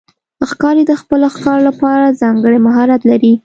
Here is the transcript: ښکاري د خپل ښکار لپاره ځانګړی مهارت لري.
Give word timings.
ښکاري 0.49 0.83
د 0.87 0.93
خپل 1.01 1.19
ښکار 1.35 1.59
لپاره 1.69 2.17
ځانګړی 2.21 2.57
مهارت 2.67 3.01
لري. 3.11 3.33